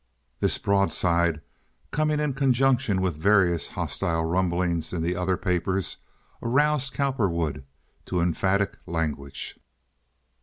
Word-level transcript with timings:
This 0.39 0.57
broadside, 0.57 1.41
coming 1.91 2.19
in 2.19 2.33
conjunction 2.33 3.01
with 3.01 3.17
various 3.17 3.67
hostile 3.67 4.25
rumblings 4.25 4.93
in 4.93 5.15
other 5.15 5.37
papers, 5.37 5.97
aroused 6.41 6.93
Cowperwood 6.93 7.65
to 8.07 8.19
emphatic 8.21 8.79
language. 8.87 9.59